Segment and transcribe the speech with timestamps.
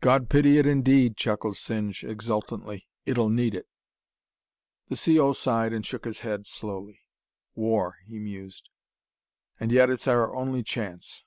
[0.00, 2.88] "God pity it, indeed!" chuckled Singe exultantly.
[3.04, 3.68] "It'll need it!"
[4.88, 5.18] The C.
[5.18, 5.32] O.
[5.32, 7.00] sighed and shook his head slowly.
[7.54, 8.70] "War!" he mused.
[9.60, 11.22] "And yet, it's our only chance."